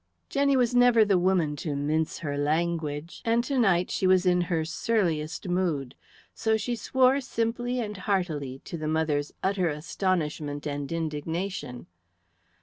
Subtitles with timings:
[0.29, 4.41] Jenny was never the woman to mince her language, and to night she was in
[4.41, 5.93] her surliest mood.
[6.33, 11.85] So she swore simply and heartily, to the mother's utter astonishment and indignation.